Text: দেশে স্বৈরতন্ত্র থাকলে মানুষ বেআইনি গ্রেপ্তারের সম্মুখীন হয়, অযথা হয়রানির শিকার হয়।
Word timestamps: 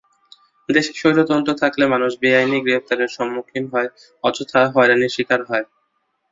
দেশে 0.69 0.91
স্বৈরতন্ত্র 0.95 1.51
থাকলে 1.61 1.83
মানুষ 1.87 2.11
বেআইনি 2.21 2.59
গ্রেপ্তারের 2.61 3.09
সম্মুখীন 3.17 3.63
হয়, 3.73 3.89
অযথা 4.23 4.61
হয়রানির 4.73 5.13
শিকার 5.15 5.41
হয়। 5.49 5.65